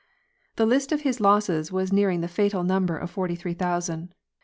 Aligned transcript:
The 0.55 0.65
list 0.65 0.91
of 0.91 1.01
his 1.01 1.19
losses 1.21 1.71
was 1.71 1.93
nearing 1.93 2.21
the 2.21 2.27
fatal 2.27 2.63
number 2.63 2.97
of 2.97 3.11
forty 3.11 3.35
three 3.35 3.53
thousand. 3.53 4.09